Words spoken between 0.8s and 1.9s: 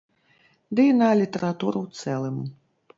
і на літаратуру ў